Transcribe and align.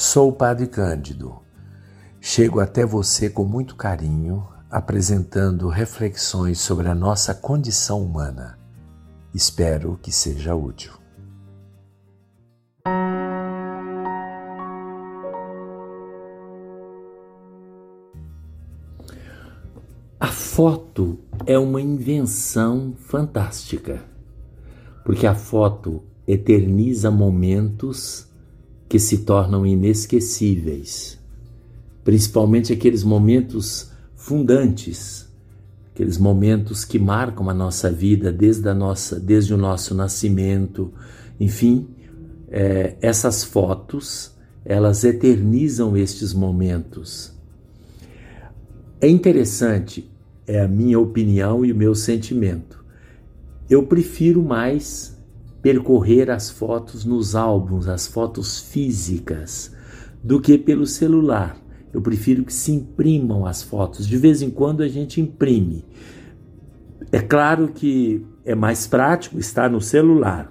Sou 0.00 0.28
o 0.28 0.32
Padre 0.32 0.68
Cândido. 0.68 1.40
Chego 2.20 2.60
até 2.60 2.86
você 2.86 3.28
com 3.28 3.44
muito 3.44 3.74
carinho, 3.74 4.46
apresentando 4.70 5.68
reflexões 5.68 6.60
sobre 6.60 6.86
a 6.86 6.94
nossa 6.94 7.34
condição 7.34 8.00
humana. 8.00 8.56
Espero 9.34 9.98
que 10.00 10.12
seja 10.12 10.54
útil. 10.54 10.92
A 20.20 20.28
foto 20.28 21.18
é 21.44 21.58
uma 21.58 21.80
invenção 21.80 22.94
fantástica, 22.96 24.04
porque 25.04 25.26
a 25.26 25.34
foto 25.34 26.04
eterniza 26.24 27.10
momentos 27.10 28.27
que 28.88 28.98
se 28.98 29.18
tornam 29.18 29.66
inesquecíveis, 29.66 31.18
principalmente 32.02 32.72
aqueles 32.72 33.04
momentos 33.04 33.90
fundantes, 34.16 35.28
aqueles 35.92 36.16
momentos 36.16 36.84
que 36.84 36.98
marcam 36.98 37.50
a 37.50 37.54
nossa 37.54 37.90
vida 37.90 38.32
desde, 38.32 38.68
a 38.68 38.74
nossa, 38.74 39.18
desde 39.20 39.52
o 39.52 39.56
nosso 39.58 39.94
nascimento, 39.94 40.92
enfim, 41.38 41.88
é, 42.48 42.96
essas 43.00 43.44
fotos 43.44 44.36
elas 44.64 45.02
eternizam 45.02 45.96
estes 45.96 46.34
momentos. 46.34 47.32
É 49.00 49.08
interessante, 49.08 50.10
é 50.46 50.60
a 50.60 50.68
minha 50.68 50.98
opinião 50.98 51.64
e 51.64 51.72
o 51.72 51.76
meu 51.76 51.94
sentimento. 51.94 52.84
Eu 53.70 53.86
prefiro 53.86 54.42
mais 54.42 55.17
percorrer 55.68 56.30
as 56.30 56.48
fotos 56.48 57.04
nos 57.04 57.36
álbuns, 57.36 57.88
as 57.88 58.06
fotos 58.06 58.58
físicas, 58.58 59.70
do 60.24 60.40
que 60.40 60.56
pelo 60.56 60.86
celular. 60.86 61.58
Eu 61.92 62.00
prefiro 62.00 62.42
que 62.42 62.54
se 62.54 62.72
imprimam 62.72 63.44
as 63.44 63.62
fotos. 63.62 64.08
De 64.08 64.16
vez 64.16 64.40
em 64.40 64.48
quando 64.48 64.82
a 64.82 64.88
gente 64.88 65.20
imprime. 65.20 65.84
É 67.12 67.20
claro 67.20 67.68
que 67.68 68.24
é 68.46 68.54
mais 68.54 68.86
prático 68.86 69.38
estar 69.38 69.68
no 69.68 69.78
celular, 69.78 70.50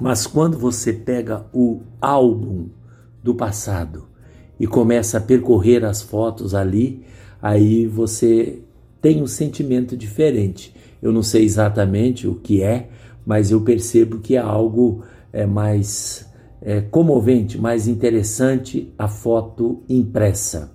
mas 0.00 0.26
quando 0.26 0.58
você 0.58 0.92
pega 0.92 1.46
o 1.52 1.82
álbum 2.00 2.70
do 3.22 3.36
passado 3.36 4.08
e 4.58 4.66
começa 4.66 5.18
a 5.18 5.20
percorrer 5.20 5.84
as 5.84 6.02
fotos 6.02 6.56
ali, 6.56 7.04
aí 7.40 7.86
você 7.86 8.64
tem 9.00 9.22
um 9.22 9.28
sentimento 9.28 9.96
diferente. 9.96 10.74
Eu 11.00 11.12
não 11.12 11.22
sei 11.22 11.44
exatamente 11.44 12.26
o 12.26 12.34
que 12.34 12.64
é, 12.64 12.90
mas 13.28 13.50
eu 13.50 13.60
percebo 13.60 14.20
que 14.20 14.36
é 14.36 14.38
algo 14.38 15.02
é, 15.30 15.44
mais 15.44 16.26
é, 16.62 16.80
comovente, 16.80 17.58
mais 17.58 17.86
interessante 17.86 18.90
a 18.98 19.06
foto 19.06 19.82
impressa. 19.86 20.72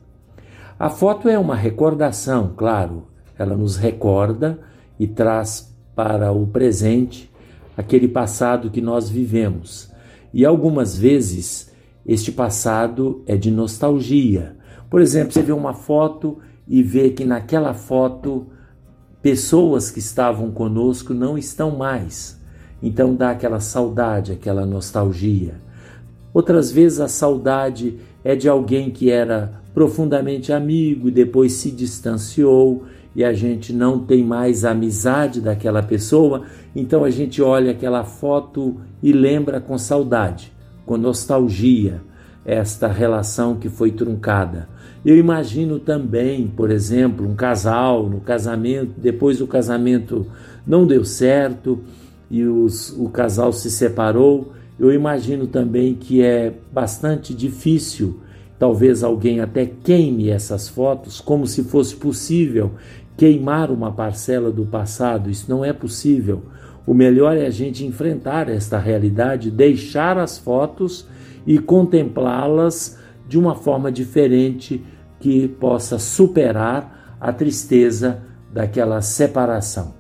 A 0.78 0.88
foto 0.88 1.28
é 1.28 1.40
uma 1.40 1.56
recordação, 1.56 2.54
claro, 2.56 3.08
ela 3.40 3.58
nos 3.58 3.76
recorda 3.76 4.60
e 5.00 5.08
traz 5.08 5.76
para 5.96 6.32
o 6.32 6.46
presente 6.46 7.28
aquele 7.76 8.08
passado 8.08 8.70
que 8.70 8.82
nós 8.82 9.10
vivemos. 9.10 9.92
E 10.32 10.46
algumas 10.46 10.96
vezes 10.96 11.74
este 12.06 12.32
passado 12.32 13.24
é 13.26 13.36
de 13.36 13.50
nostalgia. 13.50 14.56
Por 14.92 15.02
exemplo, 15.02 15.34
você 15.34 15.42
vê 15.42 15.54
uma 15.54 15.74
foto 15.74 16.38
e 16.68 16.84
vê 16.84 17.10
que 17.10 17.26
naquela 17.26 17.74
foto 17.74 18.46
pessoas 19.24 19.90
que 19.90 19.98
estavam 19.98 20.52
conosco 20.52 21.16
não 21.16 21.36
estão 21.36 21.76
mais. 21.76 22.43
Então 22.84 23.16
dá 23.16 23.32
aquela 23.32 23.62
saudade, 23.62 24.34
aquela 24.34 24.66
nostalgia. 24.66 25.56
Outras 26.34 26.70
vezes 26.70 27.00
a 27.00 27.08
saudade 27.08 27.98
é 28.26 28.36
de 28.36 28.50
alguém 28.50 28.92
que 28.92 29.10
era 29.10 29.62
profundamente 29.74 30.52
amigo 30.52 31.08
e 31.08 31.12
depois 31.12 31.54
se 31.54 31.72
distanciou 31.72 32.84
e 33.16 33.24
a 33.24 33.32
gente 33.32 33.72
não 33.72 34.00
tem 34.00 34.24
mais 34.24 34.66
amizade 34.66 35.40
daquela 35.40 35.82
pessoa, 35.82 36.44
então 36.76 37.04
a 37.06 37.10
gente 37.10 37.42
olha 37.42 37.72
aquela 37.72 38.04
foto 38.04 38.76
e 39.02 39.14
lembra 39.14 39.62
com 39.62 39.78
saudade, 39.78 40.52
com 40.86 40.98
nostalgia, 40.98 42.02
esta 42.44 42.88
relação 42.88 43.56
que 43.56 43.70
foi 43.70 43.92
truncada. 43.92 44.68
Eu 45.06 45.16
imagino 45.16 45.80
também, 45.80 46.48
por 46.48 46.72
exemplo, 46.72 47.28
um 47.28 47.36
casal 47.36 48.10
no 48.10 48.20
casamento, 48.20 48.94
depois 48.98 49.40
o 49.40 49.48
casamento 49.48 50.26
não 50.66 50.86
deu 50.86 51.06
certo 51.06 51.80
e 52.30 52.44
os, 52.44 52.90
o 52.98 53.10
casal 53.10 53.54
se 53.54 53.70
separou, 53.70 54.54
eu 54.80 54.92
imagino 54.92 55.48
também 55.48 55.94
que 55.94 56.22
é 56.22 56.54
bastante 56.72 57.34
difícil. 57.34 58.20
Talvez 58.58 59.04
alguém 59.04 59.40
até 59.40 59.66
queime 59.66 60.30
essas 60.30 60.68
fotos 60.68 61.20
como 61.20 61.46
se 61.46 61.64
fosse 61.64 61.96
possível 61.96 62.72
queimar 63.16 63.70
uma 63.72 63.92
parcela 63.92 64.52
do 64.52 64.66
passado. 64.66 65.30
Isso 65.30 65.46
não 65.50 65.64
é 65.64 65.72
possível. 65.72 66.44
O 66.86 66.94
melhor 66.94 67.38
é 67.38 67.46
a 67.46 67.52
gente 67.52 67.86
enfrentar 67.86 68.50
esta 68.50 68.78
realidade, 68.78 69.52
deixar 69.52 70.18
as 70.18 70.38
fotos 70.38 71.08
e 71.46 71.60
contemplá-las 71.60 72.98
de 73.28 73.38
uma 73.38 73.56
forma 73.56 73.92
diferente 73.92 74.84
que 75.20 75.48
possa 75.48 75.98
superar 75.98 77.16
a 77.20 77.32
tristeza 77.32 78.22
daquela 78.52 79.02
separação. 79.02 79.94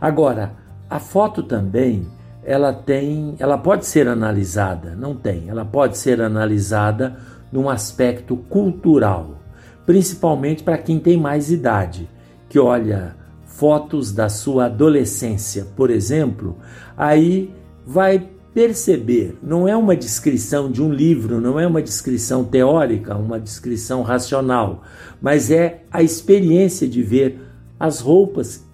Agora, 0.00 0.52
a 0.88 0.98
foto 0.98 1.42
também, 1.42 2.06
ela 2.44 2.72
tem, 2.72 3.34
ela 3.38 3.56
pode 3.56 3.86
ser 3.86 4.06
analisada, 4.06 4.94
não 4.94 5.14
tem, 5.14 5.48
ela 5.48 5.64
pode 5.64 5.96
ser 5.96 6.20
analisada 6.20 7.16
num 7.50 7.68
aspecto 7.68 8.36
cultural, 8.36 9.38
principalmente 9.86 10.62
para 10.62 10.78
quem 10.78 10.98
tem 10.98 11.18
mais 11.18 11.50
idade, 11.50 12.08
que 12.48 12.58
olha 12.58 13.16
fotos 13.46 14.12
da 14.12 14.28
sua 14.28 14.66
adolescência, 14.66 15.66
por 15.76 15.90
exemplo, 15.90 16.58
aí 16.96 17.54
vai 17.86 18.28
perceber, 18.52 19.36
não 19.42 19.66
é 19.66 19.76
uma 19.76 19.96
descrição 19.96 20.70
de 20.70 20.82
um 20.82 20.92
livro, 20.92 21.40
não 21.40 21.58
é 21.58 21.66
uma 21.66 21.82
descrição 21.82 22.44
teórica, 22.44 23.16
uma 23.16 23.40
descrição 23.40 24.02
racional, 24.02 24.82
mas 25.20 25.50
é 25.50 25.82
a 25.90 26.02
experiência 26.02 26.86
de 26.86 27.02
ver 27.02 27.40
as 27.78 28.00
roupas 28.00 28.64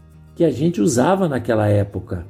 que 0.41 0.45
a 0.47 0.51
gente 0.51 0.81
usava 0.81 1.28
naquela 1.28 1.69
época. 1.69 2.25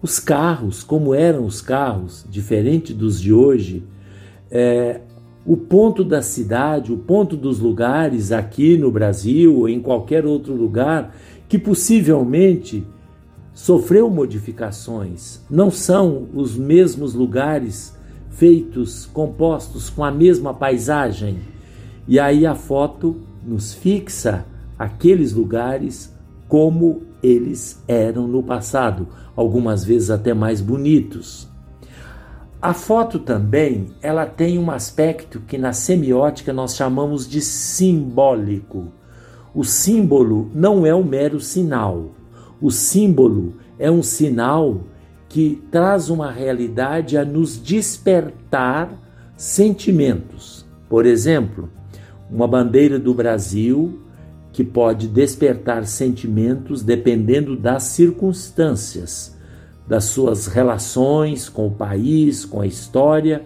Os 0.00 0.20
carros, 0.20 0.84
como 0.84 1.12
eram 1.12 1.44
os 1.44 1.60
carros, 1.60 2.24
diferente 2.30 2.94
dos 2.94 3.20
de 3.20 3.32
hoje, 3.32 3.82
é, 4.48 5.00
o 5.44 5.56
ponto 5.56 6.04
da 6.04 6.22
cidade, 6.22 6.92
o 6.92 6.98
ponto 6.98 7.36
dos 7.36 7.58
lugares 7.58 8.30
aqui 8.30 8.78
no 8.78 8.92
Brasil 8.92 9.56
ou 9.56 9.68
em 9.68 9.80
qualquer 9.80 10.24
outro 10.24 10.54
lugar 10.54 11.16
que 11.48 11.58
possivelmente 11.58 12.86
sofreu 13.52 14.08
modificações. 14.08 15.40
Não 15.50 15.68
são 15.68 16.28
os 16.32 16.56
mesmos 16.56 17.12
lugares 17.12 17.92
feitos, 18.30 19.04
compostos 19.04 19.90
com 19.90 20.04
a 20.04 20.12
mesma 20.12 20.54
paisagem. 20.54 21.40
E 22.06 22.20
aí 22.20 22.46
a 22.46 22.54
foto 22.54 23.16
nos 23.44 23.74
fixa 23.74 24.46
aqueles 24.78 25.32
lugares 25.32 26.12
como 26.48 27.02
eles 27.22 27.82
eram 27.86 28.26
no 28.26 28.42
passado, 28.42 29.08
algumas 29.34 29.84
vezes 29.84 30.10
até 30.10 30.34
mais 30.34 30.60
bonitos. 30.60 31.48
A 32.60 32.72
foto 32.72 33.18
também, 33.18 33.88
ela 34.00 34.24
tem 34.24 34.58
um 34.58 34.70
aspecto 34.70 35.40
que 35.40 35.58
na 35.58 35.72
semiótica 35.72 36.52
nós 36.52 36.76
chamamos 36.76 37.28
de 37.28 37.40
simbólico. 37.40 38.92
O 39.52 39.64
símbolo 39.64 40.48
não 40.54 40.86
é 40.86 40.94
um 40.94 41.02
mero 41.02 41.40
sinal. 41.40 42.12
O 42.60 42.70
símbolo 42.70 43.54
é 43.78 43.90
um 43.90 44.02
sinal 44.02 44.82
que 45.28 45.60
traz 45.70 46.08
uma 46.08 46.30
realidade 46.30 47.16
a 47.16 47.24
nos 47.24 47.60
despertar 47.60 48.92
sentimentos. 49.36 50.64
Por 50.88 51.04
exemplo, 51.04 51.68
uma 52.30 52.46
bandeira 52.46 52.98
do 52.98 53.12
Brasil 53.12 53.98
que 54.52 54.62
pode 54.62 55.08
despertar 55.08 55.86
sentimentos 55.86 56.82
dependendo 56.82 57.56
das 57.56 57.84
circunstâncias, 57.84 59.36
das 59.88 60.04
suas 60.04 60.46
relações 60.46 61.48
com 61.48 61.66
o 61.66 61.70
país, 61.70 62.44
com 62.44 62.60
a 62.60 62.66
história. 62.66 63.42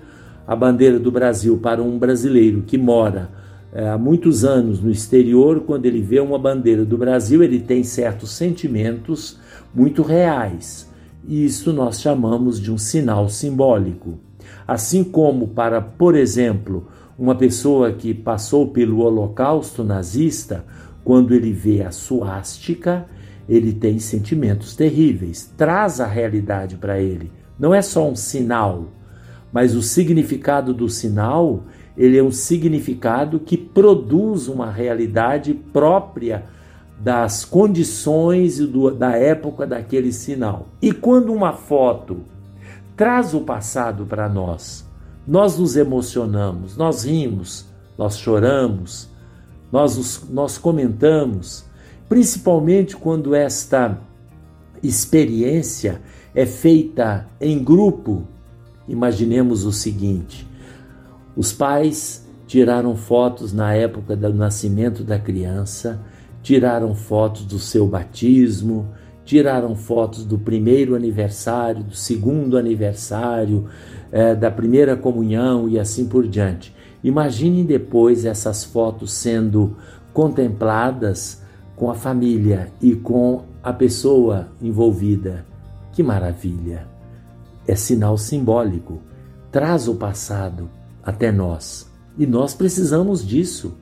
A 0.47 0.55
bandeira 0.55 0.99
do 0.99 1.11
Brasil 1.11 1.59
para 1.59 1.83
um 1.83 1.99
brasileiro 1.99 2.63
que 2.63 2.77
mora 2.77 3.31
é, 3.73 3.89
há 3.89 3.99
muitos 3.99 4.45
anos 4.45 4.81
no 4.81 4.91
exterior, 4.91 5.61
quando 5.61 5.87
ele 5.87 6.01
vê 6.01 6.19
uma 6.19 6.39
bandeira 6.39 6.85
do 6.85 6.97
Brasil, 6.97 7.43
ele 7.43 7.61
tem 7.61 7.85
certos 7.85 8.31
sentimentos 8.31 9.39
muito 9.75 10.03
reais. 10.03 10.89
E 11.29 11.45
isso 11.45 11.73
nós 11.73 12.01
chamamos 12.01 12.61
de 12.61 12.73
um 12.73 12.79
sinal 12.79 13.29
simbólico. 13.29 14.19
Assim 14.67 15.05
como 15.05 15.49
para, 15.49 15.81
por 15.81 16.15
exemplo, 16.15 16.89
uma 17.19 17.35
pessoa 17.35 17.93
que 17.93 18.15
passou 18.15 18.69
pelo 18.69 19.01
Holocausto 19.01 19.85
nazista, 19.85 20.65
quando 21.07 21.33
ele 21.33 21.53
vê 21.53 21.85
a 21.85 21.93
suástica, 21.93 23.07
ele 23.49 23.73
tem 23.73 23.97
sentimentos 24.01 24.75
terríveis, 24.75 25.49
traz 25.57 26.01
a 26.01 26.07
realidade 26.07 26.75
para 26.75 26.99
ele. 26.99 27.31
Não 27.57 27.73
é 27.73 27.81
só 27.81 28.11
um 28.11 28.17
sinal, 28.17 28.87
mas 29.53 29.77
o 29.77 29.83
significado 29.83 30.75
do 30.75 30.89
sinal, 30.89 31.63
ele 31.97 32.19
é 32.19 32.23
um 32.25 32.33
significado 32.33 33.39
que 33.39 33.57
produz 33.57 34.49
uma 34.49 34.69
realidade 34.69 35.55
própria 35.55 36.45
das 36.99 37.45
condições 37.45 38.59
do, 38.59 38.91
da 38.91 39.13
época 39.13 39.65
daquele 39.65 40.13
sinal. 40.13 40.67
E 40.83 40.91
quando 40.91 41.33
uma 41.33 41.53
foto 41.53 42.23
traz 42.97 43.33
o 43.33 43.43
passado 43.43 44.07
para 44.07 44.29
nós, 44.29 44.85
nós 45.25 45.57
nos 45.57 45.77
emocionamos, 45.77 46.77
nós 46.77 47.05
rimos, 47.05 47.65
nós 47.97 48.19
choramos, 48.19 49.15
nós, 49.71 50.25
nós 50.31 50.59
comentamos, 50.59 51.65
principalmente 52.09 52.97
quando 52.97 53.35
esta 53.35 53.99
experiência 54.83 56.01
é 56.35 56.47
feita 56.47 57.27
em 57.41 57.63
grupo. 57.63 58.25
Imaginemos 58.89 59.65
o 59.65 59.73
seguinte: 59.73 60.47
os 61.37 61.53
pais 61.53 62.27
tiraram 62.47 62.95
fotos 62.95 63.53
na 63.53 63.75
época 63.75 64.15
do 64.15 64.33
nascimento 64.33 65.03
da 65.03 65.19
criança 65.19 66.01
tiraram 66.47 66.95
fotos 66.95 67.45
do 67.45 67.59
seu 67.59 67.89
batismo, 67.89 68.87
tiraram 69.25 69.75
fotos 69.75 70.25
do 70.25 70.39
primeiro 70.39 70.95
aniversário, 70.95 71.83
do 71.83 71.97
segundo 71.97 72.57
aniversário, 72.57 73.67
é, 74.13 74.33
da 74.33 74.49
primeira 74.49 74.95
comunhão 74.95 75.69
e 75.69 75.77
assim 75.77 76.07
por 76.07 76.25
diante. 76.25 76.73
Imaginem 77.07 77.65
depois 77.65 78.25
essas 78.25 78.65
fotos 78.65 79.13
sendo 79.13 79.77
contempladas 80.13 81.41
com 81.77 81.89
a 81.89 81.95
família 81.95 82.73
e 82.83 82.97
com 82.97 83.45
a 83.63 83.73
pessoa 83.73 84.49
envolvida. 84.61 85.47
Que 85.93 86.03
maravilha! 86.03 86.89
É 87.65 87.77
sinal 87.77 88.19
simbólico, 88.19 89.01
traz 89.53 89.87
o 89.87 89.95
passado 89.95 90.69
até 91.01 91.31
nós. 91.31 91.89
E 92.19 92.27
nós 92.27 92.55
precisamos 92.55 93.25
disso, 93.25 93.75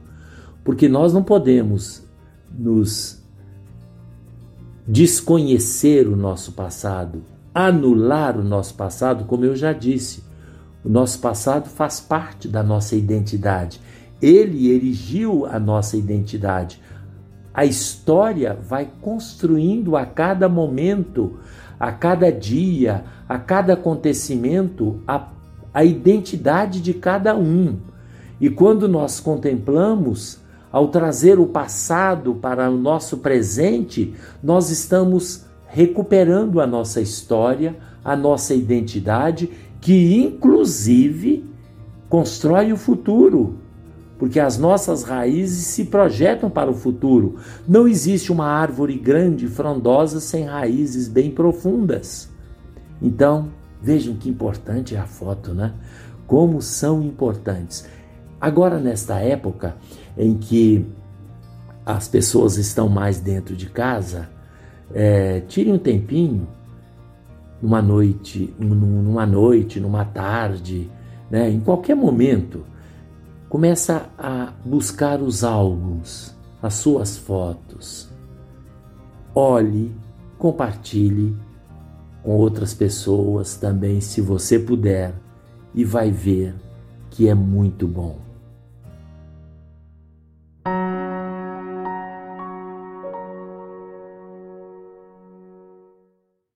porque 0.62 0.87
nós 0.87 1.15
não 1.15 1.23
podemos 1.23 2.06
nos 2.53 3.25
desconhecer 4.87 6.06
o 6.06 6.15
nosso 6.15 6.53
passado, 6.53 7.23
anular 7.55 8.38
o 8.38 8.44
nosso 8.44 8.75
passado, 8.75 9.25
como 9.25 9.47
eu 9.47 9.56
já 9.56 9.73
disse. 9.73 10.23
O 10.85 10.89
nosso 10.89 11.19
passado 11.19 11.69
faz 11.69 11.99
parte 11.99 12.47
da 12.47 12.63
nossa 12.63 12.95
identidade. 12.95 13.81
Ele 14.21 14.71
erigiu 14.71 15.47
a 15.47 15.59
nossa 15.59 15.97
identidade. 15.97 16.81
A 17.53 17.65
história 17.65 18.59
vai 18.69 18.91
construindo 19.01 19.97
a 19.97 20.05
cada 20.05 20.49
momento, 20.49 21.39
a 21.81 21.91
cada 21.91 22.31
dia, 22.31 23.05
a 23.29 23.39
cada 23.39 23.73
acontecimento, 23.73 25.01
a, 25.07 25.29
a 25.73 25.85
identidade 25.85 26.81
de 26.81 26.93
cada 26.93 27.35
um. 27.35 27.79
E 28.41 28.51
quando 28.51 28.89
nós 28.89 29.21
contemplamos 29.21 30.41
ao 30.71 30.89
trazer 30.89 31.39
o 31.39 31.47
passado 31.47 32.35
para 32.35 32.69
o 32.69 32.77
nosso 32.77 33.19
presente, 33.19 34.13
nós 34.43 34.71
estamos 34.71 35.45
recuperando 35.67 36.61
a 36.61 36.67
nossa 36.67 37.01
história, 37.01 37.77
a 38.05 38.15
nossa 38.15 38.55
identidade, 38.55 39.51
que 39.85 40.17
inclusive 40.17 41.45
constrói 42.09 42.73
o 42.73 42.77
futuro, 42.77 43.59
porque 44.19 44.41
as 44.41 44.57
nossas 44.57 45.03
raízes 45.03 45.67
se 45.67 45.85
projetam 45.85 46.49
para 46.49 46.71
o 46.71 46.75
futuro. 46.75 47.37
Não 47.69 47.87
existe 47.87 48.33
uma 48.33 48.47
árvore 48.47 48.97
grande, 48.97 49.47
frondosa, 49.47 50.21
sem 50.21 50.45
raízes 50.45 51.07
bem 51.07 51.31
profundas. 51.31 52.31
Então, 53.03 53.51
vejam 53.83 54.17
que 54.17 54.31
importante 54.31 54.97
é 54.97 54.99
a 54.99 55.05
foto, 55.05 55.53
né? 55.53 55.75
Como 56.27 56.63
são 56.63 57.03
importantes. 57.03 57.85
Agora, 58.41 58.81
nesta 58.81 59.21
época 59.21 59.77
em 60.17 60.33
que 60.33 60.87
as 61.85 62.09
pessoas 62.09 62.57
estão 62.57 62.89
mais 62.89 63.21
dentro 63.21 63.55
de 63.55 63.69
casa, 63.69 64.31
é, 64.95 65.41
tire 65.41 65.71
um 65.71 65.79
tempinho, 65.79 66.49
numa 67.64 67.81
noite, 67.81 68.55
numa 68.58 69.25
noite, 69.25 69.81
numa 69.81 70.05
tarde, 70.05 70.90
né, 71.31 71.49
em 71.49 71.61
qualquer 71.61 71.96
momento, 71.96 72.62
começa 73.49 74.11
a 74.19 74.52
buscar 74.62 75.22
os 75.22 75.43
álbuns, 75.43 76.37
as 76.61 76.75
suas 76.75 77.16
fotos. 77.16 78.11
Olhe, 79.34 79.96
compartilhe 80.37 81.34
com 82.22 82.32
outras 82.32 82.75
pessoas 82.75 83.56
também, 83.56 83.99
se 83.99 84.20
você 84.20 84.58
puder, 84.58 85.14
e 85.75 85.87
vai 85.87 86.11
ver 86.11 86.55
que 87.08 87.31
é 87.31 87.34
muito 87.34 87.88
bom. 87.88 88.19